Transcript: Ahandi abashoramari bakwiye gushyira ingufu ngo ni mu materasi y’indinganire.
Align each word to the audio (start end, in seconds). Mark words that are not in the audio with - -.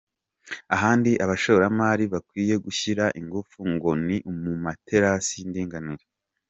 Ahandi 0.75 1.11
abashoramari 1.23 2.05
bakwiye 2.13 2.55
gushyira 2.65 3.05
ingufu 3.19 3.59
ngo 3.73 3.89
ni 4.05 4.17
mu 4.43 4.53
materasi 4.65 5.31
y’indinganire. 5.37 6.05